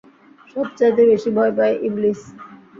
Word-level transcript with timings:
সবচাইতে 0.51 1.01
বেশি 1.11 1.29
ভয় 1.37 1.53
পায় 1.57 1.75
ইবলীস। 1.87 2.21